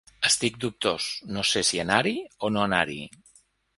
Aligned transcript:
Estic 0.27 0.55
dubtós: 0.63 1.09
no 1.37 1.45
sé 1.49 1.63
si 1.69 1.81
anar-hi 1.83 2.17
o 2.49 2.51
no 2.57 2.65
anar-hi. 2.71 2.99